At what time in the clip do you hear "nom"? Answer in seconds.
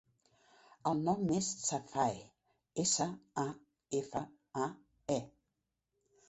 1.09-1.27